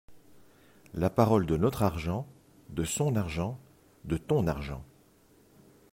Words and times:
La 0.95 1.11
parole 1.11 1.45
de 1.45 1.57
notre 1.57 1.83
argent, 1.83 2.25
de 2.69 2.83
son 2.85 3.15
argent, 3.15 3.59
de 4.03 4.17
ton 4.17 4.47
argent! 4.47 4.83